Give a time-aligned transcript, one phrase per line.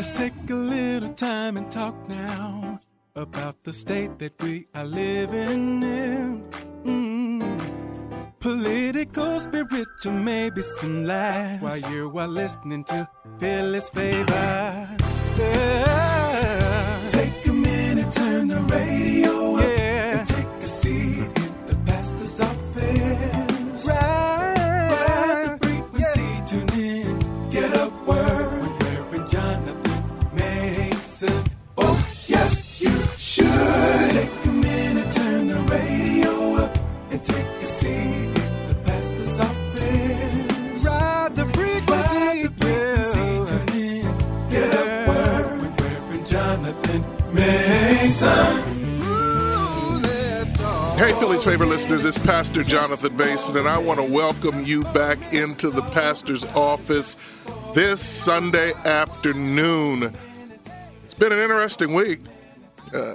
[0.00, 2.80] Let's take a little time and talk now
[3.14, 6.42] about the state that we are living in.
[6.86, 8.32] Mm.
[8.38, 13.06] Political, spiritual, maybe some laughs while you are listening to
[13.38, 14.96] Phyllis Favor.
[15.36, 15.89] Yeah.
[51.30, 55.70] Philly's favorite listeners, it's Pastor Jonathan Mason, and I want to welcome you back into
[55.70, 57.14] the pastor's office
[57.72, 60.12] this Sunday afternoon.
[61.04, 62.22] It's been an interesting week.
[62.92, 63.14] Uh,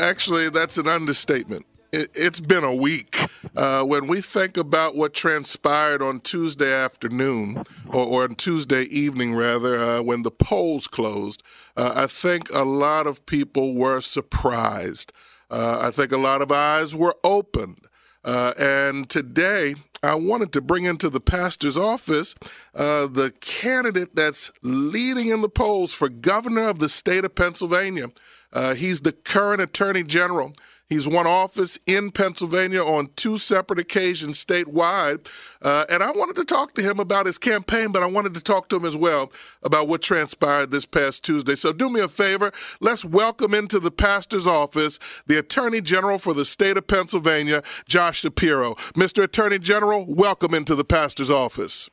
[0.00, 1.64] actually, that's an understatement.
[1.92, 3.16] It, has been a week.
[3.54, 9.36] Uh, when we think about what transpired on Tuesday afternoon, or, or on Tuesday evening,
[9.36, 11.44] rather, uh, when the polls closed,
[11.76, 15.12] uh, I think a lot of people were surprised.
[15.52, 17.86] Uh, I think a lot of eyes were opened.
[18.24, 22.34] Uh, and today, I wanted to bring into the pastor's office
[22.74, 28.06] uh, the candidate that's leading in the polls for governor of the state of Pennsylvania.
[28.52, 30.54] Uh, he's the current attorney general.
[30.92, 35.26] He's won office in Pennsylvania on two separate occasions statewide.
[35.62, 38.42] Uh, and I wanted to talk to him about his campaign, but I wanted to
[38.42, 39.32] talk to him as well
[39.62, 41.54] about what transpired this past Tuesday.
[41.54, 42.52] So do me a favor.
[42.82, 48.20] Let's welcome into the pastor's office the Attorney General for the state of Pennsylvania, Josh
[48.20, 48.74] Shapiro.
[48.92, 49.22] Mr.
[49.22, 51.88] Attorney General, welcome into the pastor's office.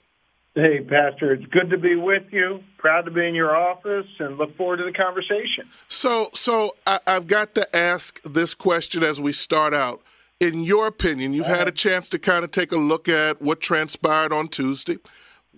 [0.59, 2.61] Hey, Pastor, it's good to be with you.
[2.77, 5.69] Proud to be in your office and look forward to the conversation.
[5.87, 10.01] So, so I, have got to ask this question as we start out.
[10.41, 11.71] In your opinion, you've had a uh-huh.
[11.71, 14.97] chance to kind of take a look at what transpired on Tuesday.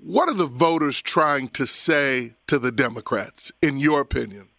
[0.03, 4.49] What are the voters trying to say to the Democrats, in your opinion?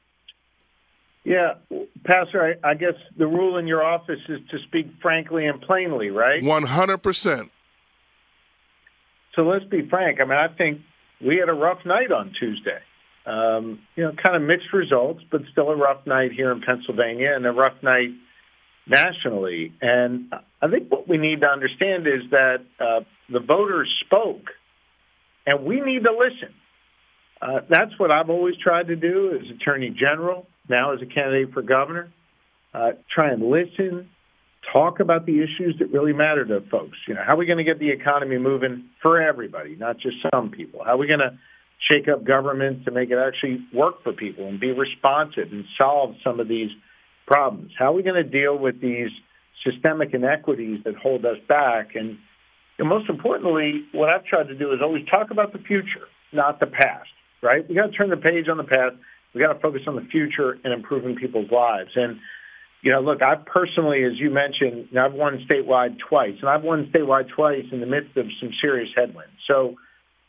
[1.25, 1.55] Yeah,
[2.03, 6.11] Pastor, I, I guess the rule in your office is to speak frankly and plainly,
[6.11, 6.43] right?
[6.43, 7.51] 100%.
[9.35, 10.21] So let's be frank.
[10.21, 10.81] I mean, I think
[11.25, 12.81] we had a rough night on Tuesday.
[13.25, 17.33] Um, you know, kind of mixed results, but still a rough night here in Pennsylvania
[17.35, 18.11] and a rough night
[18.87, 19.73] nationally.
[19.81, 24.51] And I think what we need to understand is that uh, the voters spoke,
[25.47, 26.53] and we need to listen.
[27.41, 31.53] Uh, that's what I've always tried to do as Attorney General, now as a candidate
[31.53, 32.13] for governor.
[32.75, 34.09] Uh, try and listen,
[34.71, 36.99] talk about the issues that really matter to folks.
[37.07, 40.17] You know, how are we going to get the economy moving for everybody, not just
[40.33, 40.85] some people?
[40.85, 41.39] How are we going to
[41.79, 46.15] shake up government to make it actually work for people and be responsive and solve
[46.23, 46.71] some of these
[47.27, 47.73] problems?
[47.77, 49.11] How are we going to deal with these
[49.65, 51.95] systemic inequities that hold us back?
[51.95, 52.19] And,
[52.79, 56.61] and most importantly, what I've tried to do is always talk about the future, not
[56.61, 57.11] the past,
[57.43, 57.69] right?
[57.69, 58.95] We got to turn the page on the past.
[59.35, 61.91] We got to focus on the future and improving people's lives.
[61.97, 62.21] And
[62.83, 66.91] you know, look, I personally, as you mentioned, I've won statewide twice, and I've won
[66.93, 69.33] statewide twice in the midst of some serious headwinds.
[69.47, 69.77] So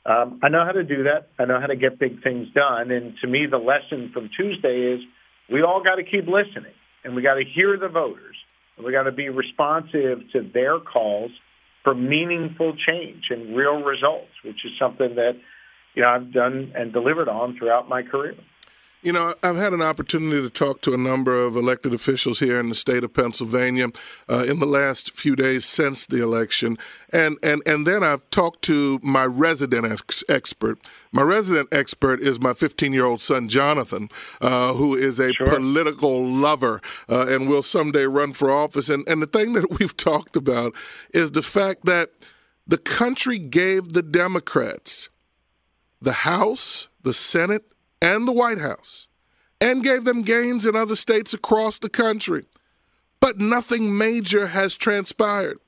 [0.06, 1.30] um, I know how to do that.
[1.40, 2.92] I know how to get big things done.
[2.92, 5.02] And to me, the lesson from Tuesday is
[5.50, 8.36] we all got to keep listening, and we got to hear the voters,
[8.78, 11.32] and we got to be responsive to their calls
[11.84, 15.36] for meaningful change and real results, which is something that
[15.96, 18.36] you know I've done and delivered on throughout my career.
[19.04, 22.58] You know, I've had an opportunity to talk to a number of elected officials here
[22.58, 23.88] in the state of Pennsylvania
[24.30, 26.78] uh, in the last few days since the election,
[27.12, 30.80] and and and then I've talked to my resident ex- expert.
[31.12, 34.08] My resident expert is my 15-year-old son Jonathan,
[34.40, 35.48] uh, who is a sure.
[35.48, 38.88] political lover uh, and will someday run for office.
[38.88, 40.76] And and the thing that we've talked about
[41.14, 42.12] is the fact that
[42.66, 45.10] the country gave the Democrats
[46.02, 47.66] the House, the Senate
[48.04, 49.08] and the White House
[49.62, 52.46] and gave them gains in other states across the country.
[53.22, 55.60] But nothing major has transpired.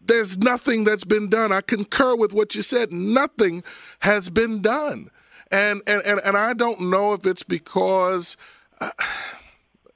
[0.00, 1.52] There's nothing that's been done.
[1.52, 2.92] I concur with what you said.
[2.92, 3.64] Nothing
[4.00, 5.10] has been done.
[5.50, 8.36] And and and, and I don't know if it's because
[8.80, 8.90] uh,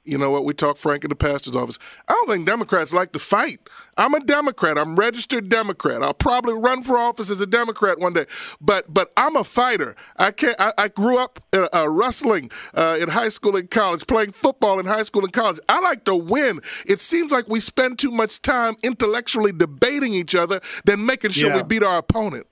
[0.05, 0.43] you know what?
[0.43, 1.79] We talk Frank in the pastor's office.
[2.07, 3.59] I don't think Democrats like to fight.
[3.97, 4.77] I'm a Democrat.
[4.77, 6.01] I'm registered Democrat.
[6.01, 8.25] I'll probably run for office as a Democrat one day.
[8.59, 9.95] But but I'm a fighter.
[10.17, 10.59] I can't.
[10.59, 14.79] I, I grew up uh, uh, wrestling uh, in high school and college, playing football
[14.79, 15.59] in high school and college.
[15.69, 16.59] I like to win.
[16.85, 21.49] It seems like we spend too much time intellectually debating each other than making sure
[21.49, 21.57] yeah.
[21.57, 22.45] we beat our opponent.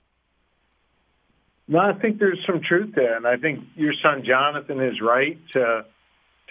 [1.68, 5.38] No, I think there's some truth there, and I think your son Jonathan is right
[5.52, 5.84] to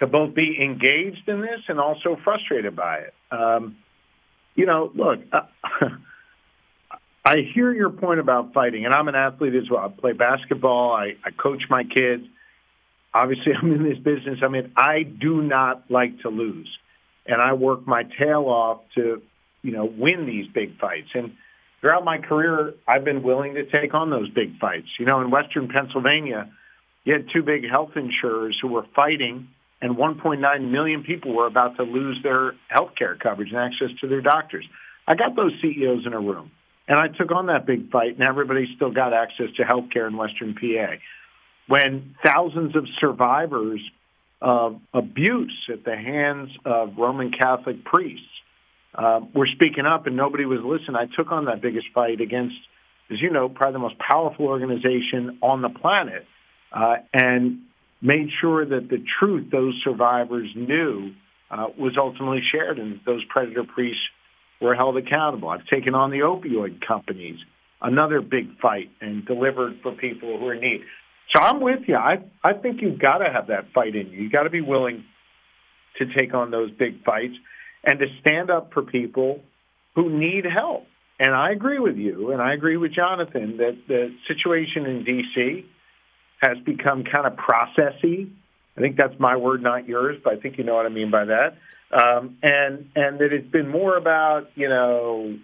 [0.02, 3.14] to both be engaged in this and also frustrated by it.
[3.30, 3.76] Um,
[4.56, 5.42] you know, look, uh,
[7.24, 9.84] I hear your point about fighting, and I'm an athlete as well.
[9.84, 10.92] I play basketball.
[10.92, 12.24] I, I coach my kids.
[13.14, 14.40] Obviously, I'm in this business.
[14.42, 16.68] I mean, I do not like to lose,
[17.24, 19.22] and I work my tail off to,
[19.62, 21.10] you know, win these big fights.
[21.14, 21.36] And
[21.80, 24.88] throughout my career, I've been willing to take on those big fights.
[24.98, 26.50] You know, in Western Pennsylvania,
[27.04, 29.46] you had two big health insurers who were fighting,
[29.82, 34.06] and 1.9 million people were about to lose their health care coverage and access to
[34.06, 34.64] their doctors.
[35.06, 36.52] I got those CEOs in a room.
[36.88, 40.06] And I took on that big fight, and everybody still got access to health care
[40.06, 40.96] in Western PA.
[41.66, 43.80] When thousands of survivors
[44.40, 48.26] of abuse at the hands of Roman Catholic priests
[48.94, 52.56] uh, were speaking up and nobody was listening, I took on that biggest fight against,
[53.10, 56.26] as you know, probably the most powerful organization on the planet,
[56.72, 57.60] uh, and
[58.02, 61.14] made sure that the truth those survivors knew
[61.50, 64.02] uh, was ultimately shared, and those predator priests
[64.60, 65.48] were held accountable.
[65.48, 67.38] I've taken on the opioid companies,
[67.80, 70.82] another big fight, and delivered for people who are in need.
[71.30, 71.96] So I'm with you.
[71.96, 74.22] I I think you've got to have that fight in you.
[74.22, 75.04] You got to be willing
[75.98, 77.34] to take on those big fights
[77.84, 79.40] and to stand up for people
[79.94, 80.86] who need help.
[81.18, 85.66] And I agree with you, and I agree with Jonathan that the situation in D.C.
[86.42, 88.30] has become kind of processy
[88.76, 91.10] I think that's my word, not yours, but I think you know what I mean
[91.10, 91.56] by that.
[91.92, 95.38] Um, and and that it's been more about you know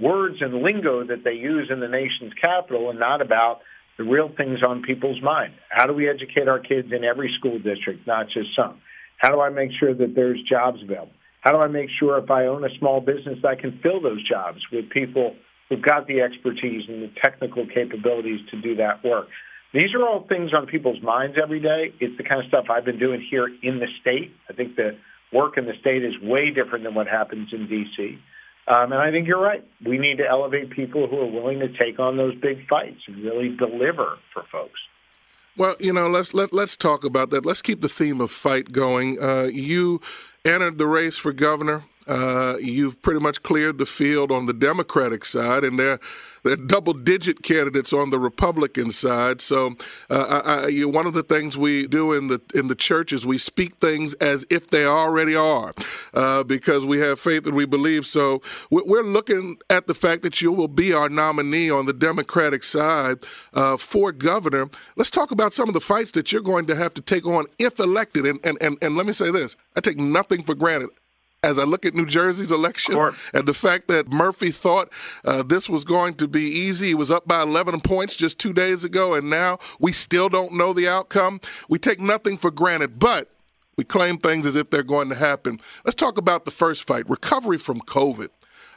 [0.00, 3.60] words and lingo that they use in the nation's capital, and not about
[3.98, 5.52] the real things on people's mind.
[5.68, 8.80] How do we educate our kids in every school district, not just some?
[9.18, 11.12] How do I make sure that there's jobs available?
[11.42, 14.22] How do I make sure if I own a small business I can fill those
[14.26, 15.36] jobs with people
[15.68, 19.28] who've got the expertise and the technical capabilities to do that work?
[19.72, 21.92] These are all things on people's minds every day.
[21.98, 24.32] It's the kind of stuff I've been doing here in the state.
[24.48, 24.98] I think the
[25.32, 28.18] work in the state is way different than what happens in D.C.
[28.68, 29.64] Um, and I think you're right.
[29.84, 33.24] We need to elevate people who are willing to take on those big fights and
[33.24, 34.78] really deliver for folks.
[35.56, 37.44] Well, you know, let's let let's talk about that.
[37.44, 39.18] Let's keep the theme of fight going.
[39.20, 40.00] Uh, you
[40.44, 41.84] entered the race for governor.
[42.06, 45.98] Uh, you've pretty much cleared the field on the Democratic side, and they're,
[46.42, 49.40] they're double-digit candidates on the Republican side.
[49.40, 49.76] So,
[50.10, 53.12] uh, I, I, you one of the things we do in the in the church
[53.12, 55.72] is we speak things as if they already are,
[56.14, 58.06] uh, because we have faith and we believe.
[58.06, 58.40] So,
[58.70, 63.18] we're looking at the fact that you will be our nominee on the Democratic side
[63.54, 64.68] uh, for governor.
[64.96, 67.46] Let's talk about some of the fights that you're going to have to take on
[67.58, 68.26] if elected.
[68.26, 70.90] And and and, and let me say this: I take nothing for granted
[71.44, 72.96] as I look at New Jersey's election
[73.34, 74.92] and the fact that Murphy thought
[75.24, 76.88] uh, this was going to be easy.
[76.88, 80.52] He was up by 11 points just two days ago, and now we still don't
[80.52, 81.40] know the outcome.
[81.68, 83.28] We take nothing for granted, but
[83.76, 85.58] we claim things as if they're going to happen.
[85.84, 88.28] Let's talk about the first fight recovery from COVID.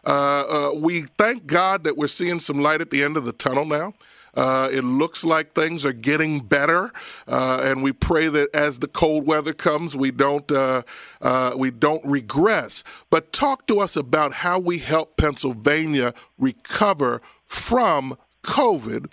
[0.03, 3.31] Uh, uh, we thank God that we're seeing some light at the end of the
[3.31, 3.93] tunnel now.
[4.35, 6.91] Uh, it looks like things are getting better,
[7.27, 10.81] uh, and we pray that as the cold weather comes, we don't uh,
[11.21, 12.83] uh, we don't regress.
[13.09, 19.11] But talk to us about how we help Pennsylvania recover from COVID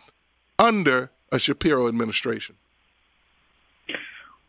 [0.59, 2.57] under a Shapiro administration.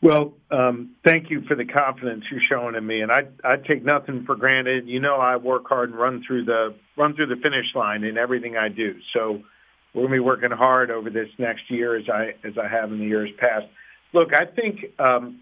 [0.03, 3.85] Well, um, thank you for the confidence you're showing in me, and I I take
[3.85, 4.89] nothing for granted.
[4.89, 8.17] You know, I work hard and run through the run through the finish line in
[8.17, 8.99] everything I do.
[9.13, 9.43] So
[9.93, 12.91] we're going to be working hard over this next year as I as I have
[12.91, 13.65] in the years past.
[14.13, 15.41] Look, I think um,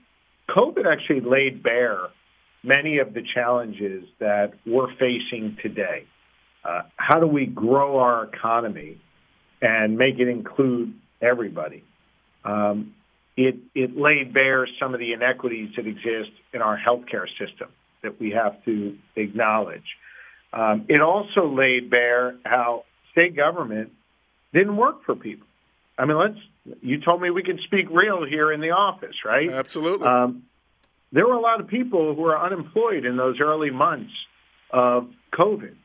[0.49, 2.09] COVID actually laid bare
[2.63, 6.05] many of the challenges that we're facing today.
[6.63, 8.99] Uh, how do we grow our economy
[9.61, 11.83] and make it include everybody?
[12.43, 12.93] Um,
[13.37, 17.69] it, it laid bare some of the inequities that exist in our healthcare system
[18.03, 19.97] that we have to acknowledge.
[20.53, 23.91] Um, it also laid bare how state government
[24.53, 25.47] didn't work for people.
[25.97, 26.37] I mean, let's.
[26.81, 29.49] You told me we could speak real here in the office, right?
[29.49, 30.05] Absolutely.
[30.05, 30.43] Um,
[31.11, 34.13] there were a lot of people who were unemployed in those early months
[34.69, 35.75] of COVID.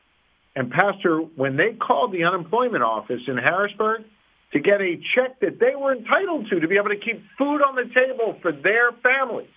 [0.55, 4.05] And Pastor, when they called the unemployment office in Harrisburg
[4.53, 7.61] to get a check that they were entitled to to be able to keep food
[7.61, 9.49] on the table for their families,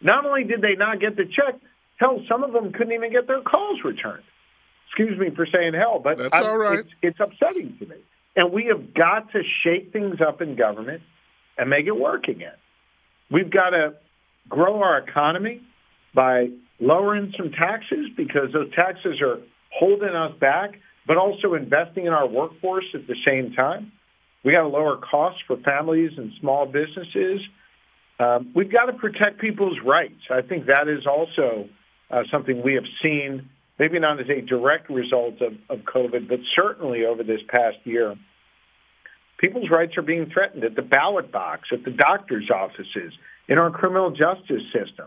[0.00, 1.60] not only did they not get the check,
[1.96, 4.24] hell, some of them couldn't even get their calls returned
[4.90, 6.80] excuse me for saying hell, but that's all right.
[6.80, 7.96] It's, it's upsetting to me.
[8.36, 11.02] And we have got to shake things up in government
[11.56, 12.54] and make it work again.
[13.30, 13.94] We've got to
[14.48, 15.62] grow our economy
[16.14, 16.48] by
[16.80, 19.38] lowering some taxes because those taxes are
[19.70, 23.92] holding us back, but also investing in our workforce at the same time.
[24.44, 27.42] We got to lower costs for families and small businesses.
[28.18, 30.22] Um, we've got to protect people's rights.
[30.30, 31.68] I think that is also
[32.10, 33.48] uh, something we have seen,
[33.80, 38.14] maybe not as a direct result of, of COVID, but certainly over this past year.
[39.38, 43.14] People's rights are being threatened at the ballot box, at the doctor's offices,
[43.48, 45.06] in our criminal justice system.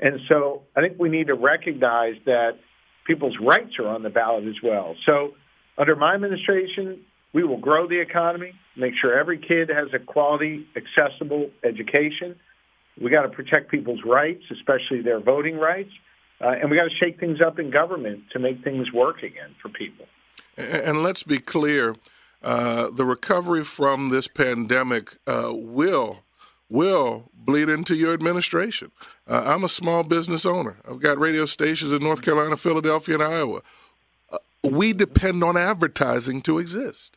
[0.00, 2.58] And so I think we need to recognize that
[3.06, 4.96] people's rights are on the ballot as well.
[5.06, 5.34] So
[5.78, 10.66] under my administration, we will grow the economy, make sure every kid has a quality,
[10.74, 12.34] accessible education.
[13.00, 15.92] We got to protect people's rights, especially their voting rights.
[16.40, 19.54] Uh, and we got to shake things up in government to make things work again
[19.60, 20.06] for people.
[20.56, 21.96] And let's be clear,
[22.42, 26.22] uh, the recovery from this pandemic uh, will
[26.70, 28.90] will bleed into your administration.
[29.26, 30.76] Uh, I'm a small business owner.
[30.88, 33.60] I've got radio stations in North Carolina, Philadelphia, and Iowa.
[34.30, 34.36] Uh,
[34.70, 37.16] we depend on advertising to exist.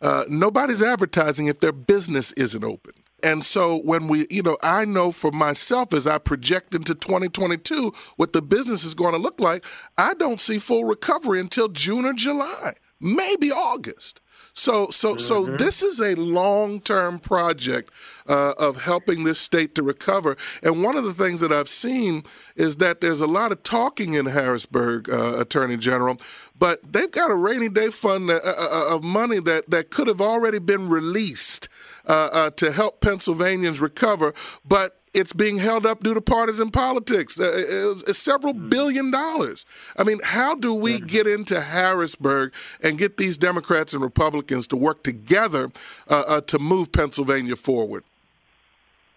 [0.00, 2.92] Uh, nobody's advertising if their business isn't open.
[3.22, 7.92] And so when we, you know, I know for myself as I project into 2022
[8.16, 9.64] what the business is going to look like,
[9.96, 14.20] I don't see full recovery until June or July, maybe August.
[14.54, 15.56] So, so, so mm-hmm.
[15.56, 17.90] this is a long-term project
[18.28, 20.36] uh, of helping this state to recover.
[20.62, 22.24] And one of the things that I've seen
[22.54, 26.18] is that there's a lot of talking in Harrisburg, uh, Attorney General,
[26.58, 30.06] but they've got a rainy day fund uh, uh, uh of money that that could
[30.06, 31.68] have already been released
[32.06, 37.38] uh, to help Pennsylvanians recover, but it's being held up due to partisan politics.
[37.38, 38.68] Uh, it's, it's several hmm.
[38.68, 39.66] billion dollars.
[39.96, 44.76] I mean, how do we get into Harrisburg and get these Democrats and Republicans to
[44.76, 45.70] work together
[46.08, 48.04] uh, uh, to move Pennsylvania forward?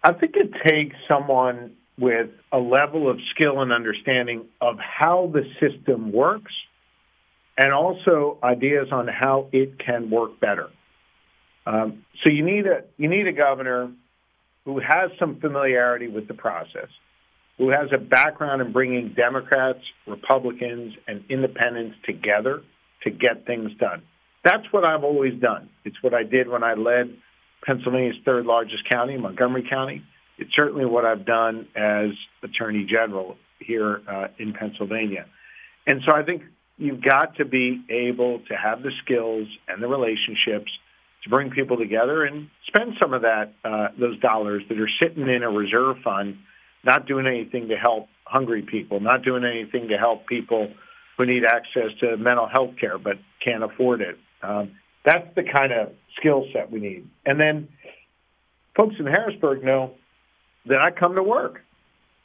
[0.02, 5.50] I think it takes someone with a level of skill and understanding of how the
[5.58, 6.52] system works
[7.56, 10.68] and also ideas on how it can work better.
[11.66, 13.90] Um, so you need a you need a governor
[14.64, 16.88] who has some familiarity with the process,
[17.58, 22.62] who has a background in bringing Democrats, Republicans, and independents together
[23.02, 24.02] to get things done.
[24.44, 25.68] That's what I've always done.
[25.84, 27.16] It's what I did when I led
[27.64, 30.02] Pennsylvania's third largest county, Montgomery County.
[30.38, 32.10] It's certainly what I've done as
[32.42, 35.26] Attorney General here uh, in Pennsylvania.
[35.86, 36.42] And so I think
[36.78, 40.70] you've got to be able to have the skills and the relationships
[41.26, 45.28] to bring people together and spend some of that uh, those dollars that are sitting
[45.28, 46.38] in a reserve fund,
[46.84, 50.72] not doing anything to help hungry people, not doing anything to help people
[51.16, 54.16] who need access to mental health care but can't afford it.
[54.40, 57.08] Um, that's the kind of skill set we need.
[57.24, 57.68] And then
[58.76, 59.94] folks in Harrisburg know
[60.66, 61.64] that I come to work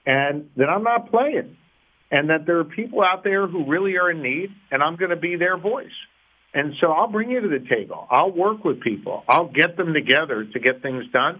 [0.05, 1.57] and that I'm not playing
[2.11, 5.09] and that there are people out there who really are in need and I'm going
[5.09, 5.89] to be their voice.
[6.53, 8.07] And so I'll bring you to the table.
[8.09, 9.23] I'll work with people.
[9.27, 11.39] I'll get them together to get things done.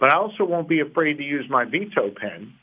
[0.00, 2.54] But I also won't be afraid to use my veto pen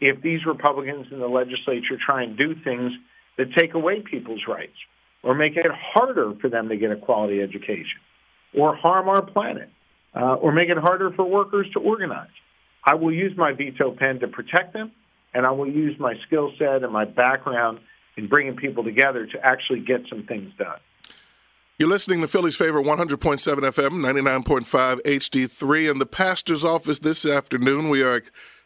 [0.00, 2.92] if these Republicans in the legislature try and do things
[3.38, 4.76] that take away people's rights
[5.22, 8.00] or make it harder for them to get a quality education
[8.54, 9.70] or harm our planet
[10.14, 12.28] uh, or make it harder for workers to organize.
[12.84, 14.92] I will use my veto pen to protect them,
[15.34, 17.78] and I will use my skill set and my background
[18.16, 20.78] in bringing people together to actually get some things done.
[21.80, 25.90] You're listening to Philly's favorite 100.7 FM, 99.5 HD3.
[25.90, 28.20] In the pastor's office this afternoon, we are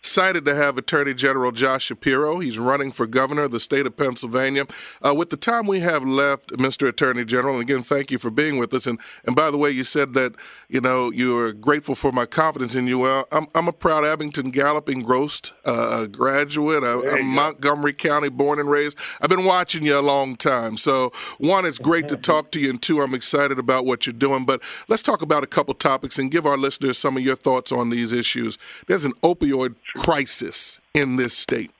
[0.04, 2.38] Excited to have Attorney General Josh Shapiro.
[2.38, 4.64] He's running for governor of the state of Pennsylvania.
[5.00, 6.86] Uh, with the time we have left, Mr.
[6.86, 8.86] Attorney General, and again, thank you for being with us.
[8.86, 10.34] And and by the way, you said that
[10.68, 12.98] you know you are grateful for my confidence in you.
[12.98, 16.84] Well, I'm I'm a proud Abington Gallup engrossed uh, graduate.
[16.84, 19.00] I, am Montgomery County born and raised.
[19.22, 20.76] I've been watching you a long time.
[20.76, 24.12] So one, it's great to talk to you, and two, I'm excited about what you're
[24.12, 24.44] doing.
[24.44, 27.72] But let's talk about a couple topics and give our listeners some of your thoughts
[27.72, 28.58] on these issues.
[28.86, 31.70] There's an opioid crisis in this state.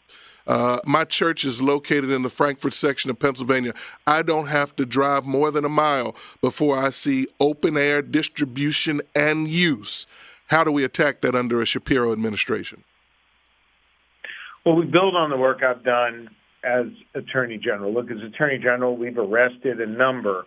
[0.47, 3.73] Uh, my church is located in the Frankford section of Pennsylvania.
[4.06, 9.00] I don't have to drive more than a mile before I see open air distribution
[9.14, 10.06] and use.
[10.49, 12.85] How do we attack that under a Shapiro administration?
[14.66, 16.28] Well, we build on the work I've done
[16.62, 17.92] as Attorney General.
[17.92, 20.47] Look, as Attorney General, we've arrested a number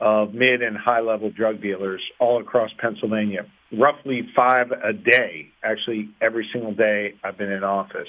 [0.00, 6.10] of mid and high level drug dealers all across Pennsylvania roughly five a day, actually
[6.20, 8.08] every single day I've been in office.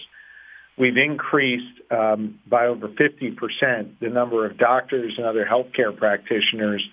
[0.78, 6.88] We've increased um, by over 50% the number of doctors and other healthcare practitioners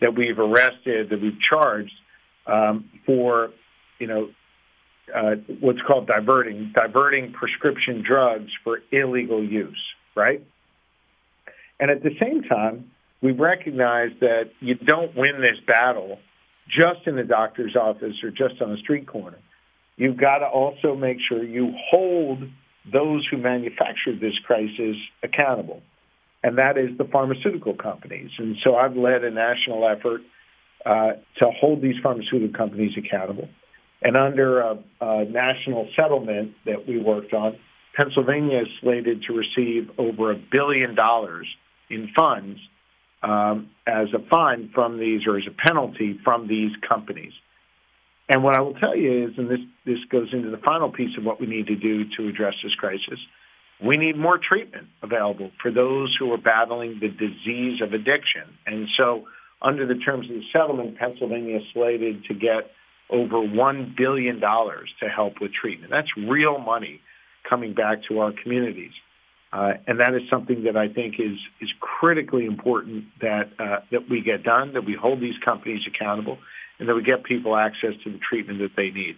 [0.00, 1.94] that we've arrested, that we've charged
[2.46, 3.50] um, for,
[4.00, 4.30] you know,
[5.14, 9.82] uh, what's called diverting, diverting prescription drugs for illegal use,
[10.14, 10.42] right?
[11.80, 16.18] And at the same time, we recognize that you don't win this battle
[16.68, 19.38] just in the doctor's office or just on a street corner.
[19.96, 22.42] You've got to also make sure you hold
[22.90, 25.82] those who manufactured this crisis accountable,
[26.42, 28.30] and that is the pharmaceutical companies.
[28.38, 30.20] And so I've led a national effort
[30.86, 33.48] uh, to hold these pharmaceutical companies accountable.
[34.00, 37.58] And under a, a national settlement that we worked on,
[37.96, 41.48] Pennsylvania is slated to receive over a billion dollars
[41.90, 42.60] in funds
[43.22, 47.32] um, as a fine from these or as a penalty from these companies.
[48.28, 51.16] And what I will tell you is, and this, this goes into the final piece
[51.16, 53.18] of what we need to do to address this crisis,
[53.82, 58.42] we need more treatment available for those who are battling the disease of addiction.
[58.66, 59.26] And so
[59.62, 62.70] under the terms of the settlement, Pennsylvania is slated to get
[63.10, 65.90] over $1 billion to help with treatment.
[65.90, 67.00] That's real money
[67.48, 68.92] coming back to our communities.
[69.52, 74.08] Uh, and that is something that I think is is critically important that uh, that
[74.08, 76.38] we get done, that we hold these companies accountable,
[76.78, 79.16] and that we get people access to the treatment that they need.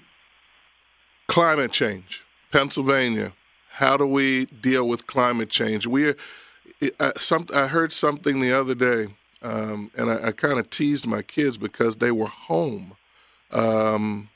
[1.26, 3.32] Climate change, Pennsylvania.
[3.72, 5.86] How do we deal with climate change?
[5.86, 9.06] We, uh, some, I heard something the other day,
[9.42, 12.96] um, and I, I kind of teased my kids because they were home
[13.52, 14.28] um,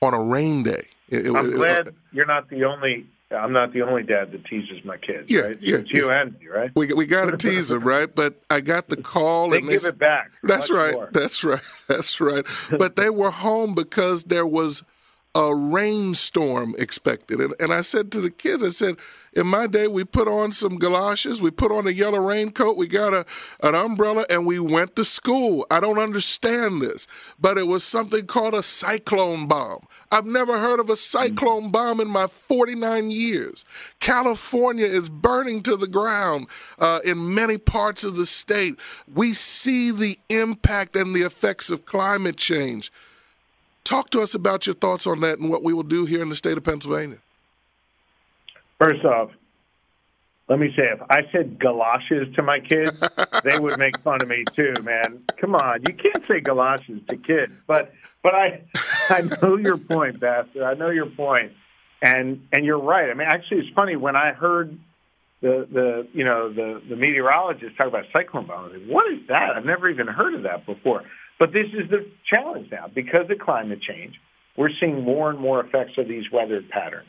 [0.00, 0.82] on a rain day.
[1.08, 4.82] It, I'm it, glad you're not the only I'm not the only dad that teases
[4.84, 5.30] my kids.
[5.30, 5.58] Yeah, right?
[5.60, 6.22] yeah, it's you yeah.
[6.22, 6.70] and me, right?
[6.74, 8.12] We we got to tease them, right?
[8.12, 10.30] But I got the call they and give they, it back.
[10.42, 10.94] That's right.
[10.94, 11.10] More.
[11.12, 11.60] That's right.
[11.88, 12.44] That's right.
[12.78, 14.82] but they were home because there was
[15.38, 17.40] a rainstorm expected.
[17.40, 18.96] And, and I said to the kids, I said,
[19.32, 22.88] in my day, we put on some galoshes, we put on a yellow raincoat, we
[22.88, 23.24] got a,
[23.62, 25.64] an umbrella, and we went to school.
[25.70, 27.06] I don't understand this,
[27.38, 29.86] but it was something called a cyclone bomb.
[30.10, 33.64] I've never heard of a cyclone bomb in my 49 years.
[34.00, 36.48] California is burning to the ground
[36.80, 38.80] uh, in many parts of the state.
[39.14, 42.90] We see the impact and the effects of climate change.
[43.88, 46.28] Talk to us about your thoughts on that and what we will do here in
[46.28, 47.16] the state of Pennsylvania.
[48.78, 49.30] First off,
[50.46, 53.02] let me say, if I said galoshes to my kids,
[53.44, 55.22] they would make fun of me too, man.
[55.38, 57.50] Come on, you can't say galoshes to kids.
[57.66, 58.60] But but I
[59.08, 60.64] I know your point, Bastard.
[60.64, 61.52] I know your point,
[62.02, 63.08] and and you're right.
[63.08, 64.78] I mean, actually, it's funny when I heard
[65.40, 68.70] the the you know the the meteorologist talk about cyclone bomb.
[68.70, 69.56] Like, what is that?
[69.56, 71.04] I've never even heard of that before.
[71.38, 72.88] But this is the challenge now.
[72.92, 74.20] Because of climate change,
[74.56, 77.08] we're seeing more and more effects of these weather patterns,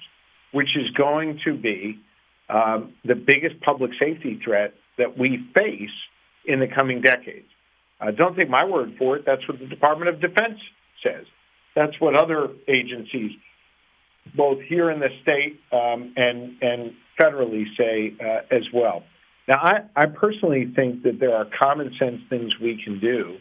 [0.52, 2.00] which is going to be
[2.48, 5.92] um, the biggest public safety threat that we face
[6.46, 7.48] in the coming decades.
[8.00, 9.26] Uh, don't take my word for it.
[9.26, 10.60] That's what the Department of Defense
[11.04, 11.26] says.
[11.76, 13.32] That's what other agencies,
[14.36, 19.04] both here in the state um, and and federally, say uh, as well.
[19.48, 23.38] Now, I, I personally think that there are common sense things we can do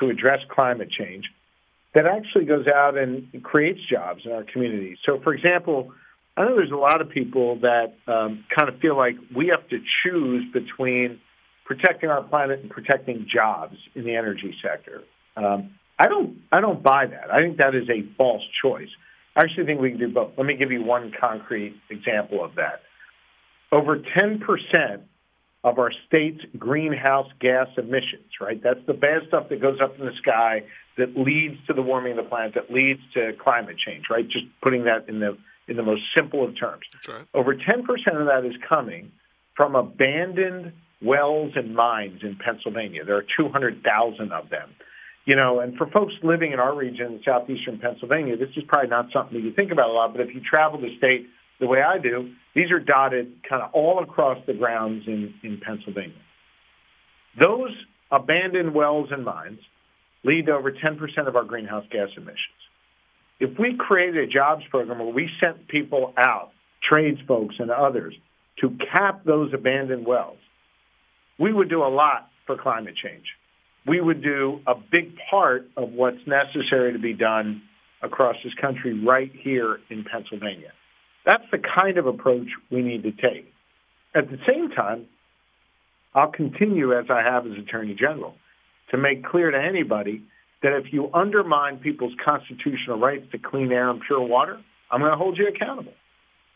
[0.00, 1.30] to address climate change
[1.94, 4.98] that actually goes out and creates jobs in our communities.
[5.04, 5.92] So, for example,
[6.36, 9.68] I know there's a lot of people that um, kind of feel like we have
[9.68, 11.20] to choose between
[11.66, 15.02] protecting our planet and protecting jobs in the energy sector.
[15.36, 16.38] Um, I don't.
[16.50, 17.32] I don't buy that.
[17.32, 18.88] I think that is a false choice.
[19.36, 20.32] I actually think we can do both.
[20.36, 22.80] Let me give you one concrete example of that.
[23.70, 25.02] Over 10 percent
[25.64, 28.60] of our state's greenhouse gas emissions, right?
[28.62, 30.64] That's the bad stuff that goes up in the sky
[30.98, 34.28] that leads to the warming of the planet, that leads to climate change, right?
[34.28, 36.84] Just putting that in the in the most simple of terms.
[37.08, 37.24] Right.
[37.34, 37.80] Over 10%
[38.20, 39.12] of that is coming
[39.54, 43.04] from abandoned wells and mines in Pennsylvania.
[43.04, 44.70] There are 200,000 of them.
[45.24, 49.12] You know, and for folks living in our region, southeastern Pennsylvania, this is probably not
[49.12, 51.28] something that you think about a lot, but if you travel the state
[51.62, 55.60] the way I do, these are dotted kind of all across the grounds in, in
[55.64, 56.20] Pennsylvania.
[57.40, 57.70] Those
[58.10, 59.60] abandoned wells and mines
[60.24, 62.36] lead to over 10% of our greenhouse gas emissions.
[63.38, 66.50] If we created a jobs program where we sent people out,
[66.82, 68.14] trades folks and others,
[68.60, 70.38] to cap those abandoned wells,
[71.38, 73.36] we would do a lot for climate change.
[73.86, 77.62] We would do a big part of what's necessary to be done
[78.02, 80.72] across this country right here in Pennsylvania.
[81.24, 83.52] That's the kind of approach we need to take.
[84.14, 85.06] At the same time,
[86.14, 88.34] I'll continue as I have as Attorney General
[88.90, 90.22] to make clear to anybody
[90.62, 95.12] that if you undermine people's constitutional rights to clean air and pure water, I'm going
[95.12, 95.94] to hold you accountable.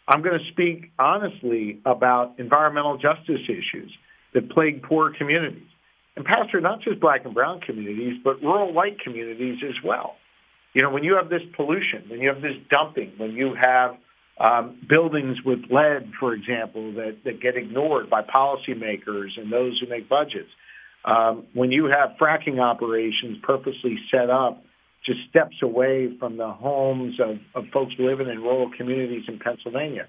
[0.06, 3.92] I'm going to speak honestly about environmental justice issues
[4.34, 5.66] that plague poor communities.
[6.14, 10.16] And Pastor, not just black and brown communities, but rural white communities as well.
[10.74, 13.96] You know, when you have this pollution, when you have this dumping, when you have
[14.38, 19.86] um, buildings with lead, for example, that, that get ignored by policymakers and those who
[19.86, 20.50] make budgets.
[21.04, 24.62] Um, when you have fracking operations purposely set up
[25.04, 30.08] just steps away from the homes of, of folks living in rural communities in Pennsylvania,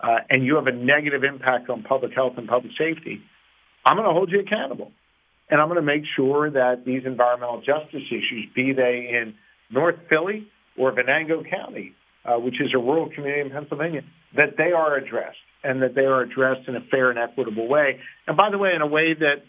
[0.00, 3.20] uh, and you have a negative impact on public health and public safety,
[3.84, 4.92] I'm going to hold you accountable.
[5.50, 9.34] And I'm going to make sure that these environmental justice issues, be they in
[9.70, 14.02] North Philly or Venango County, uh, which is a rural community in Pennsylvania,
[14.36, 18.00] that they are addressed and that they are addressed in a fair and equitable way.
[18.26, 19.44] And by the way, in a way that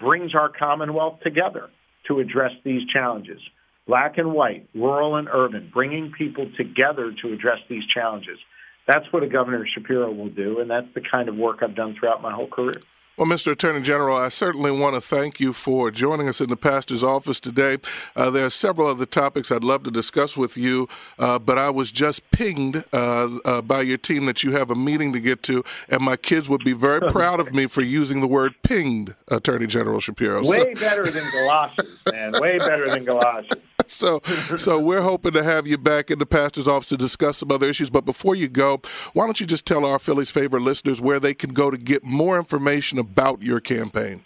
[0.00, 1.70] brings our Commonwealth together
[2.08, 3.40] to address these challenges.
[3.86, 8.38] Black and white, rural and urban, bringing people together to address these challenges.
[8.86, 11.94] That's what a Governor Shapiro will do, and that's the kind of work I've done
[11.98, 12.80] throughout my whole career.
[13.18, 13.52] Well, Mr.
[13.52, 17.40] Attorney General, I certainly want to thank you for joining us in the pastor's office
[17.40, 17.76] today.
[18.16, 21.68] Uh, there are several other topics I'd love to discuss with you, uh, but I
[21.68, 25.42] was just pinged uh, uh by your team that you have a meeting to get
[25.44, 29.14] to, and my kids would be very proud of me for using the word pinged,
[29.28, 30.40] Attorney General Shapiro.
[30.48, 30.80] Way so.
[30.80, 32.32] better than galoshes, man.
[32.40, 33.62] Way better than galoshes.
[33.90, 37.50] so so we're hoping to have you back in the pastor's office to discuss some
[37.50, 37.90] other issues.
[37.90, 38.80] But before you go,
[39.12, 42.04] why don't you just tell our Philly's favorite listeners where they can go to get
[42.04, 44.24] more information about your campaign?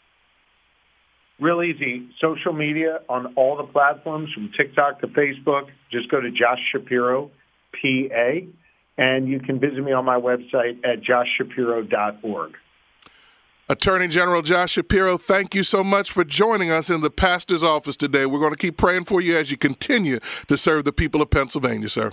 [1.38, 2.09] Real easy.
[2.19, 5.69] Social media on all the platforms from TikTok to Facebook.
[5.90, 7.31] Just go to Josh Shapiro,
[7.73, 8.31] PA,
[8.97, 12.55] and you can visit me on my website at joshshapiro.org.
[13.68, 17.96] Attorney General Josh Shapiro, thank you so much for joining us in the pastor's office
[17.96, 18.24] today.
[18.24, 21.31] We're going to keep praying for you as you continue to serve the people of
[21.31, 22.12] Pennsylvania, sir.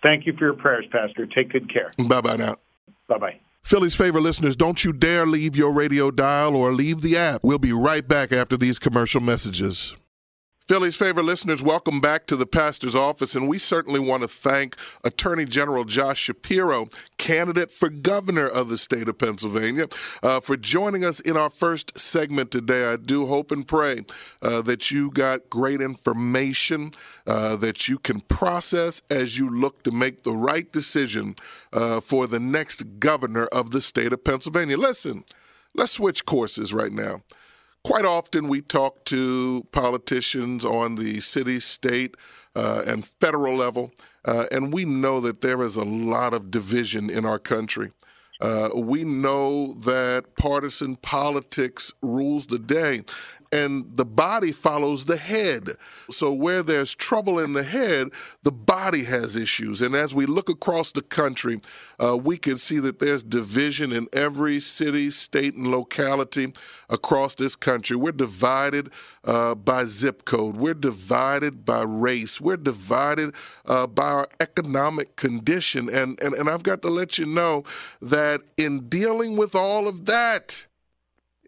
[0.00, 1.26] Thank you for your prayers, Pastor.
[1.26, 1.88] Take good care.
[2.06, 2.54] Bye bye now.
[3.08, 3.40] Bye bye.
[3.64, 7.40] Philly's favorite listeners, don't you dare leave your radio dial or leave the app.
[7.42, 9.96] We'll be right back after these commercial messages.
[10.68, 13.34] Philly's favorite listeners, welcome back to the pastor's office.
[13.34, 18.76] And we certainly want to thank Attorney General Josh Shapiro, candidate for governor of the
[18.76, 19.86] state of Pennsylvania,
[20.22, 22.84] uh, for joining us in our first segment today.
[22.84, 24.04] I do hope and pray
[24.42, 26.90] uh, that you got great information
[27.26, 31.34] uh, that you can process as you look to make the right decision
[31.72, 34.76] uh, for the next governor of the state of Pennsylvania.
[34.76, 35.24] Listen,
[35.74, 37.22] let's switch courses right now
[37.88, 42.14] quite often we talk to politicians on the city, state,
[42.54, 43.90] uh, and federal level,
[44.26, 47.90] uh, and we know that there is a lot of division in our country.
[48.42, 53.00] Uh, we know that partisan politics rules the day
[53.52, 55.70] and the body follows the head.
[56.10, 58.08] So where there's trouble in the head,
[58.42, 59.80] the body has issues.
[59.82, 61.60] And as we look across the country,
[61.98, 66.52] uh, we can see that there's division in every city, state, and locality
[66.88, 67.96] across this country.
[67.96, 68.90] We're divided
[69.24, 70.56] uh, by zip code.
[70.56, 72.40] We're divided by race.
[72.40, 73.34] We're divided
[73.66, 75.88] uh, by our economic condition.
[75.88, 77.64] And, and, and I've got to let you know
[78.00, 80.67] that in dealing with all of that,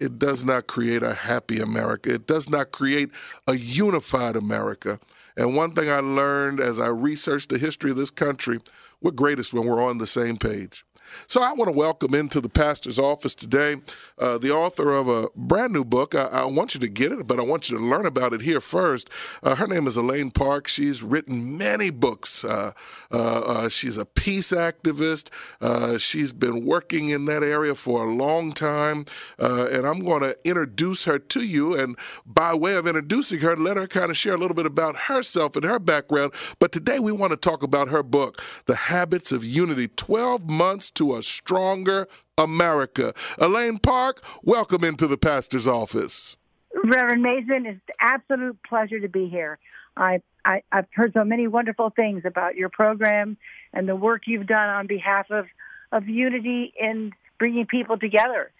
[0.01, 2.15] it does not create a happy America.
[2.15, 3.11] It does not create
[3.47, 4.99] a unified America.
[5.37, 8.59] And one thing I learned as I researched the history of this country,
[9.01, 10.85] we're greatest when we're on the same page.
[11.27, 13.77] So I want to welcome into the pastor's office today
[14.19, 16.15] uh, the author of a brand new book.
[16.15, 18.43] I, I, want you to get it, but I want you to learn about it
[18.43, 19.09] here first.
[19.43, 20.69] Uh, her name is Elaine Parke.
[20.69, 22.45] She's written many books.
[22.45, 22.73] Uh,
[23.11, 25.31] uh, uh she's a peace activist.
[25.61, 29.05] Uh, she's been working in that area for a long time.
[29.39, 31.75] and I'm going to introduce her to you.
[31.75, 34.97] And by way of introducing her, let her kind of share a little bit about
[34.97, 36.35] herself and her background.
[36.59, 40.91] But today we want to talk about her book, The Habits of Unity 12 Months
[41.01, 43.15] to a Stronger America.
[43.39, 46.37] Elaine Parke, welcome into the pastor's office.
[46.85, 49.59] Reverend Mason, it's an absolute pleasure to be here.
[49.97, 53.39] I, I, have heard so many wonderful things about your program
[53.73, 55.47] and the work you've done on behalf of,
[55.91, 58.51] of unity in bringing people together.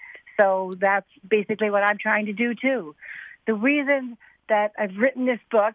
[0.41, 2.95] So that's basically what I'm trying to do too.
[3.47, 4.17] The reason
[4.49, 5.75] that I've written this book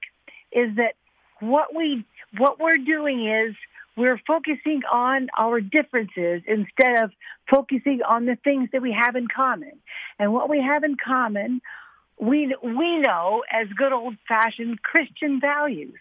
[0.51, 0.95] is that
[1.41, 2.03] what we
[2.39, 3.55] what we're doing is
[3.97, 7.11] we're focusing on our differences instead of
[7.49, 9.71] focusing on the things that we have in common.
[10.19, 11.61] And what we have in common,
[12.19, 15.95] we, we know as good old fashioned Christian values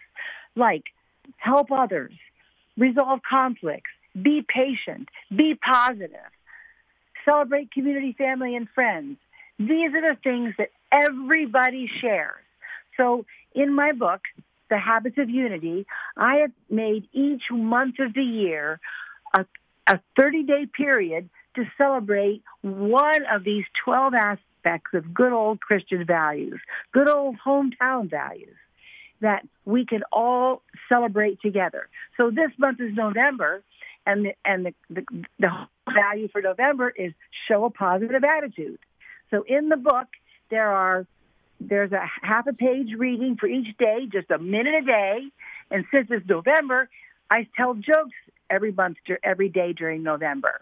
[0.57, 0.85] like
[1.37, 2.13] help others,
[2.77, 6.11] resolve conflicts, be patient, be positive,
[7.25, 9.17] celebrate community, family, and friends.
[9.59, 12.43] These are the things that everybody shares.
[12.97, 14.23] So in my book,
[14.75, 18.81] the habits of unity, I have made each month of the year
[19.33, 19.47] a,
[19.87, 26.61] a 30-day period to celebrate one of these 12 aspects of good old Christian values,
[26.93, 28.57] good old hometown values
[29.21, 31.89] that we can all celebrate together.
[32.17, 33.63] So this month is November,
[34.05, 35.05] and the, and the, the,
[35.39, 37.13] the value for November is
[37.47, 38.81] show a positive attitude.
[39.31, 40.09] So in the book,
[40.51, 41.07] there are
[41.61, 45.19] there's a half a page reading for each day, just a minute a day.
[45.71, 46.89] And since it's November,
[47.31, 48.15] I tell jokes
[48.51, 50.61] every month, every day during November.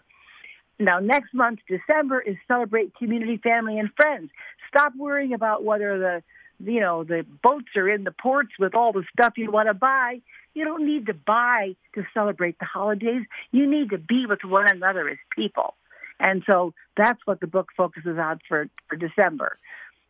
[0.79, 4.31] Now, next month, December, is celebrate community, family, and friends.
[4.67, 6.23] Stop worrying about whether the
[6.59, 9.73] you know the boats are in the ports with all the stuff you want to
[9.73, 10.21] buy.
[10.53, 13.23] You don't need to buy to celebrate the holidays.
[13.51, 15.75] You need to be with one another as people.
[16.19, 19.57] And so that's what the book focuses on for, for December.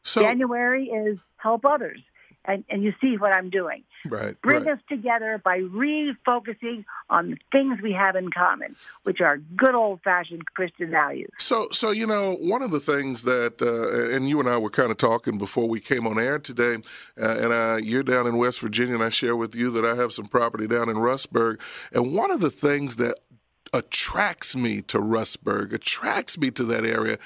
[0.04, 2.00] So, January is help others
[2.46, 3.84] and, and you see what I'm doing.
[4.06, 4.40] Right.
[4.42, 4.74] Bring right.
[4.74, 10.02] us together by refocusing on the things we have in common, which are good old
[10.04, 11.30] fashioned Christian values.
[11.40, 14.70] So, so you know, one of the things that, uh, and you and I were
[14.70, 16.76] kind of talking before we came on air today,
[17.22, 19.96] uh, and uh, you're down in West Virginia, and I share with you that I
[19.96, 21.62] have some property down in Rustburg,
[21.94, 23.16] and one of the things that
[23.74, 27.18] attracts me to Rustburg, attracts me to that area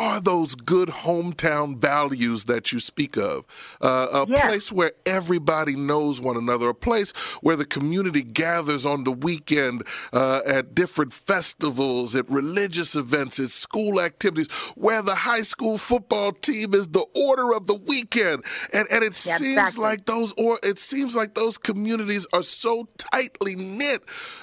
[0.00, 3.44] are those good hometown values that you speak of?
[3.82, 9.04] Uh, a place where everybody knows one another, a place where the community gathers on
[9.04, 15.42] the weekend uh, at different festivals, at religious events, at school activities, where the high
[15.42, 18.42] school football team is the order of the weekend.
[18.72, 19.82] And, and it yeah, seems exactly.
[19.82, 24.00] like those or it seems like those communities are so tightly knit.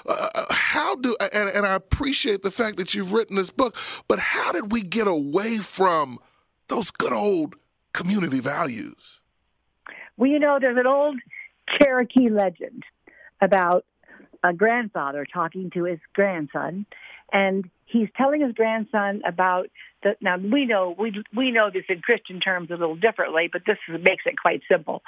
[0.08, 3.76] Uh, uh how do and, and I appreciate the fact that you've written this book,
[4.06, 5.47] but how did we get away?
[5.48, 6.18] Away from
[6.68, 7.54] those good old
[7.92, 9.20] community values?
[10.16, 11.18] Well, you know, there's an old
[11.78, 12.84] Cherokee legend
[13.40, 13.84] about
[14.42, 16.86] a grandfather talking to his grandson,
[17.32, 19.68] and he's telling his grandson about
[20.02, 20.16] the.
[20.20, 23.78] Now we know we we know this in Christian terms a little differently, but this
[23.88, 25.02] makes it quite simple.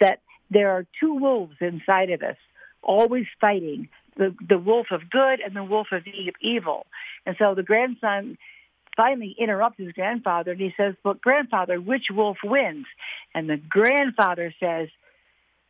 [0.00, 2.36] That there are two wolves inside of us,
[2.82, 6.04] always fighting the the wolf of good and the wolf of
[6.40, 6.86] evil.
[7.24, 8.38] And so the grandson
[8.96, 12.86] finally interrupts his grandfather and he says, but grandfather, which wolf wins?
[13.34, 14.88] And the grandfather says,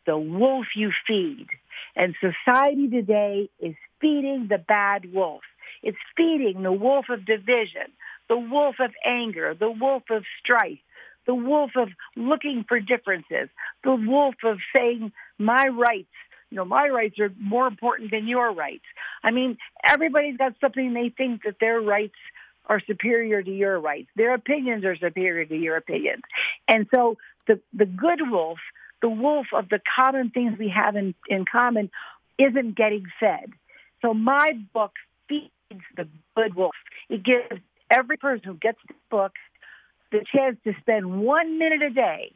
[0.06, 1.48] the wolf you feed.
[1.94, 5.42] And society today is feeding the bad wolf.
[5.82, 7.92] It's feeding the wolf of division,
[8.28, 10.78] the wolf of anger, the wolf of strife,
[11.26, 13.48] the wolf of looking for differences,
[13.82, 16.08] the wolf of saying my rights
[16.50, 18.84] you know, my rights are more important than your rights.
[19.22, 22.14] I mean, everybody's got something they think that their rights
[22.66, 24.08] are superior to your rights.
[24.16, 26.22] Their opinions are superior to your opinions.
[26.68, 28.58] And so the, the good wolf,
[29.02, 31.90] the wolf of the common things we have in, in common,
[32.38, 33.52] isn't getting fed.
[34.02, 34.92] So my book
[35.28, 35.50] feeds
[35.96, 36.74] the good wolf.
[37.08, 39.32] It gives every person who gets the book
[40.12, 42.32] the chance to spend one minute a day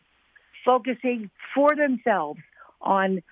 [0.65, 2.41] focusing for themselves
[2.81, 3.23] on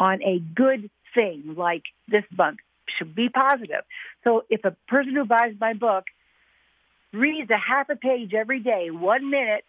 [0.00, 2.58] on a good thing like this month
[2.96, 3.82] should be positive.
[4.24, 6.04] So if a person who buys my book
[7.12, 9.64] reads a half a page every day, one minute,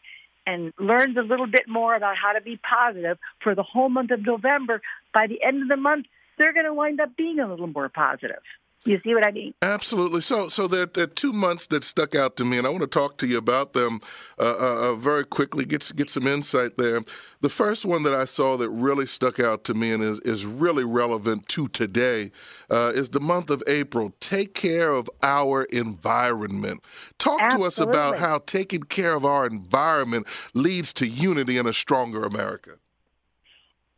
[0.46, 4.12] and learns a little bit more about how to be positive for the whole month
[4.12, 4.82] of November,
[5.14, 6.06] by the end of the month,
[6.38, 8.42] they're going to wind up being a little more positive.
[8.86, 9.54] You see what I mean?
[9.62, 10.22] Absolutely.
[10.22, 12.82] So, so there, there, are two months that stuck out to me, and I want
[12.82, 14.00] to talk to you about them
[14.40, 15.66] uh, uh, uh, very quickly.
[15.66, 17.02] Get get some insight there.
[17.42, 20.46] The first one that I saw that really stuck out to me and is, is
[20.46, 22.32] really relevant to today
[22.70, 24.14] uh, is the month of April.
[24.22, 26.82] Take care of our environment.
[27.18, 27.64] Talk Absolutely.
[27.64, 32.24] to us about how taking care of our environment leads to unity and a stronger
[32.24, 32.72] America.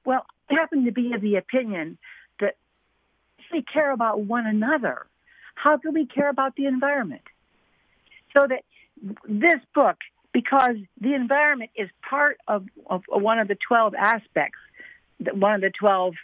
[0.05, 1.99] Well, I happen to be of the opinion
[3.51, 5.05] we care about one another,
[5.55, 7.23] how can we care about the environment?
[8.35, 8.63] So that
[9.27, 9.97] this book,
[10.31, 14.59] because the environment is part of, of one of the 12 aspects,
[15.19, 16.15] one of the 12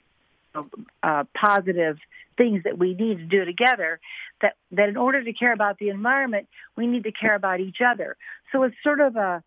[1.04, 1.98] uh, positive
[2.38, 4.00] things that we need to do together,
[4.42, 7.82] that, that in order to care about the environment, we need to care about each
[7.82, 8.16] other.
[8.52, 9.44] So it's sort of a,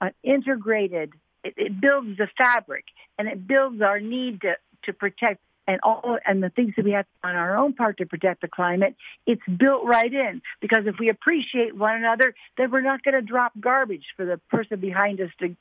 [0.00, 1.12] an integrated,
[1.44, 2.84] it, it builds the fabric
[3.18, 6.92] and it builds our need to, to protect and all and the things that we
[6.92, 10.40] have on our own part to protect the climate, it's built right in.
[10.60, 14.38] Because if we appreciate one another, then we're not going to drop garbage for the
[14.50, 15.54] person behind us to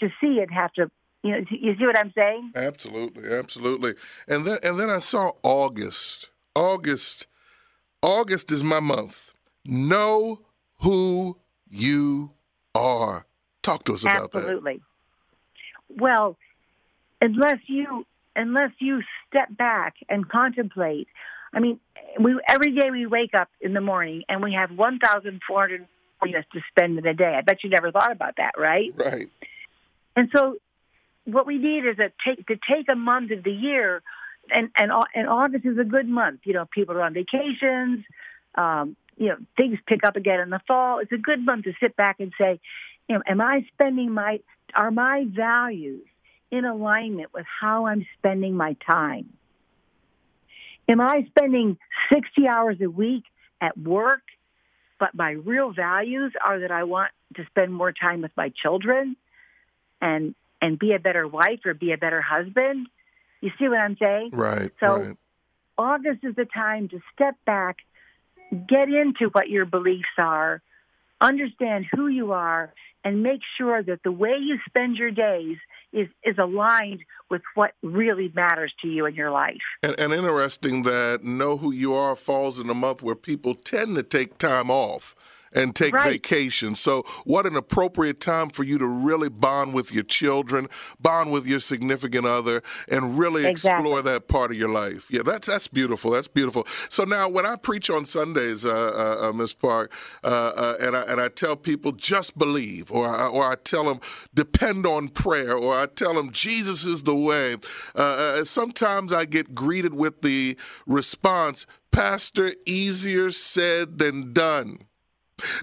[0.00, 0.90] to see and have to.
[1.22, 2.52] You know, you see what I'm saying?
[2.56, 3.92] Absolutely, absolutely.
[4.26, 6.30] And then and then I saw August.
[6.54, 7.26] August.
[8.02, 9.30] August is my month.
[9.64, 10.40] Know
[10.80, 11.38] who
[11.70, 12.32] you
[12.74, 13.26] are.
[13.62, 14.40] Talk to us about absolutely.
[14.40, 14.48] that.
[14.48, 14.82] Absolutely.
[15.96, 16.36] Well,
[17.22, 21.08] unless you unless you step back and contemplate.
[21.52, 21.80] I mean,
[22.18, 25.86] we every day we wake up in the morning and we have 1,400
[26.22, 27.34] minutes to spend in a day.
[27.36, 28.92] I bet you never thought about that, right?
[28.96, 29.28] Right.
[30.16, 30.56] And so,
[31.24, 34.02] what we need is a take to take a month of the year,
[34.50, 36.40] and and and August is a good month.
[36.44, 38.04] You know, people are on vacations.
[38.56, 40.98] Um, you know, things pick up again in the fall.
[40.98, 42.60] It's a good month to sit back and say,
[43.08, 44.40] You know, am I spending my,
[44.74, 46.06] are my values
[46.54, 49.32] in alignment with how I'm spending my time?
[50.88, 51.78] Am I spending
[52.12, 53.24] 60 hours a week
[53.60, 54.22] at work,
[55.00, 59.16] but my real values are that I want to spend more time with my children
[60.00, 62.86] and and be a better wife or be a better husband?
[63.40, 64.30] You see what I'm saying?
[64.32, 64.70] Right.
[64.80, 65.16] So right.
[65.76, 67.78] August is the time to step back,
[68.68, 70.62] get into what your beliefs are,
[71.20, 75.56] understand who you are, and make sure that the way you spend your days
[75.94, 79.62] is, is aligned with what really matters to you in your life.
[79.82, 83.96] And, and interesting that Know Who You Are falls in a month where people tend
[83.96, 85.14] to take time off
[85.54, 86.14] and take Right.
[86.14, 86.74] vacation.
[86.74, 90.66] So, what an appropriate time for you to really bond with your children,
[91.00, 93.84] bond with your significant other, and really Exactly.
[93.84, 95.10] explore that part of your life.
[95.10, 96.10] Yeah, that's that's beautiful.
[96.10, 96.64] That's beautiful.
[96.66, 99.92] So now, when I preach on Sundays, uh, uh, uh, Miss Parke,
[100.24, 103.84] uh, uh, and I and I tell people just believe, or I, or I tell
[103.84, 104.00] them
[104.34, 109.54] depend on prayer, or I tell them Jesus is the Uh, uh, sometimes I get
[109.54, 110.56] greeted with the
[110.86, 114.86] response, Pastor, easier said than done.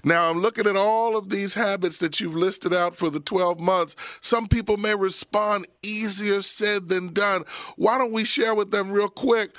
[0.04, 3.58] Now, I'm looking at all of these habits that you've listed out for the 12
[3.58, 3.96] months.
[4.20, 7.44] Some people may respond easier said than done.
[7.76, 9.56] Why don't we share with them real quick?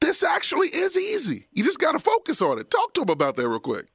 [0.00, 1.46] This actually is easy.
[1.52, 2.70] You just got to focus on it.
[2.70, 3.86] Talk to them about that real quick.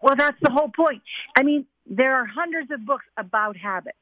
[0.00, 1.02] Well, that's the whole point.
[1.36, 3.98] I mean, there are hundreds of books about habits,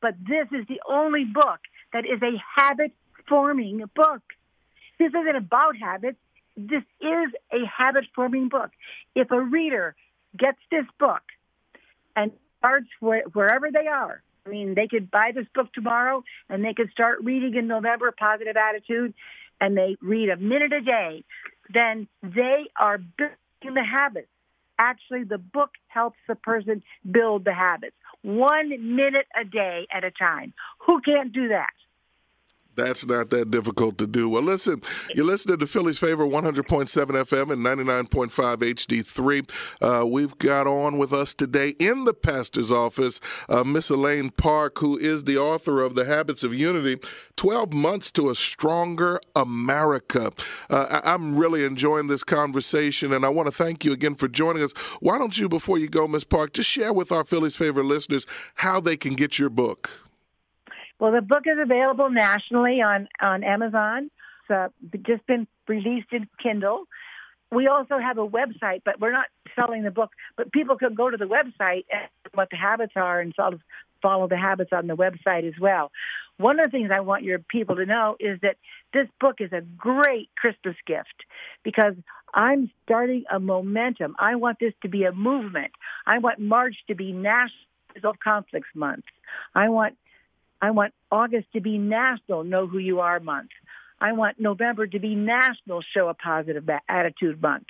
[0.00, 1.60] but this is the only book
[1.92, 2.92] that is a habit
[3.28, 4.22] forming book.
[4.98, 6.18] This isn't about habits.
[6.56, 8.70] This is a habit forming book.
[9.14, 9.94] If a reader
[10.36, 11.22] gets this book
[12.14, 16.64] and starts where, wherever they are, I mean, they could buy this book tomorrow and
[16.64, 19.14] they could start reading in November, Positive Attitude,
[19.60, 21.24] and they read a minute a day,
[21.72, 24.28] then they are building the habits
[24.82, 30.10] actually the book helps the person build the habits one minute a day at a
[30.10, 31.70] time who can't do that
[32.74, 34.30] That's not that difficult to do.
[34.30, 34.80] Well, listen,
[35.14, 37.64] you're listening to Philly's Favor 100.7 FM and
[38.10, 39.82] 99.5 HD3.
[39.82, 44.78] Uh, we've got on with us today in the pastor's office uh, Miss Elaine Parke,
[44.78, 46.96] who is the author of The Habits of Unity
[47.36, 50.30] 12 Months to a Stronger America.
[50.70, 54.28] Uh, I- I'm really enjoying this conversation, and I want to thank you again for
[54.28, 54.72] joining us.
[55.00, 58.26] Why don't you, before you go, Miss Parke, just share with our Philly's favorite listeners
[58.56, 59.90] how they can get your book?
[60.98, 64.08] well the book is available nationally on on amazon
[64.42, 64.68] it's uh,
[65.04, 66.84] just been released in kindle
[67.52, 71.10] we also have a website but we're not selling the book but people could go
[71.10, 73.60] to the website and what the habits are and sort of
[74.00, 75.90] follow the habits on the website as well
[76.38, 78.56] one of the things I want your people to know is that
[78.92, 81.24] this book is a great Christmas gift
[81.62, 81.94] because
[82.34, 84.16] I'm starting a momentum.
[84.18, 85.72] I want this to be a movement.
[86.06, 89.04] I want March to be National Conflicts Month.
[89.54, 89.96] I want
[90.60, 93.50] I want August to be National Know Who You Are Month.
[94.02, 97.68] I want November to be National Show a Positive Attitude Month.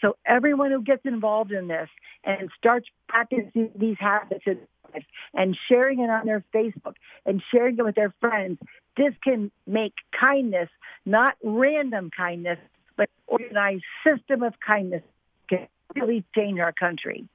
[0.00, 1.88] So everyone who gets involved in this
[2.22, 4.44] and starts practicing these habits
[5.34, 6.94] and sharing it on their Facebook
[7.26, 8.60] and sharing it with their friends,
[8.96, 10.68] this can make kindness
[11.04, 12.58] not random kindness,
[12.96, 15.02] but organized system of kindness
[15.48, 15.66] can
[15.96, 17.26] really change our country.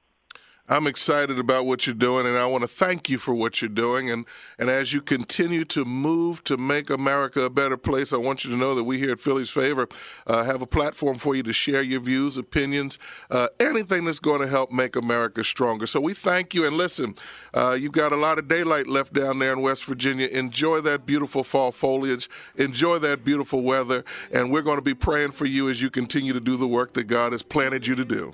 [0.70, 3.70] I'm excited about what you're doing, and I want to thank you for what you're
[3.70, 4.10] doing.
[4.10, 4.26] And,
[4.58, 8.50] and as you continue to move to make America a better place, I want you
[8.50, 9.88] to know that we here at Philly's Favor
[10.26, 12.98] uh, have a platform for you to share your views, opinions,
[13.30, 15.86] uh, anything that's going to help make America stronger.
[15.86, 16.66] So we thank you.
[16.66, 17.14] And listen,
[17.54, 20.28] uh, you've got a lot of daylight left down there in West Virginia.
[20.34, 24.04] Enjoy that beautiful fall foliage, enjoy that beautiful weather,
[24.34, 26.92] and we're going to be praying for you as you continue to do the work
[26.92, 28.32] that God has planted you to do.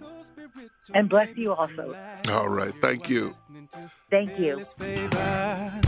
[0.93, 1.95] And bless you also.
[2.31, 2.73] All right.
[2.83, 3.33] Thank you.
[4.11, 4.65] Thank you.
[4.79, 5.81] Favor.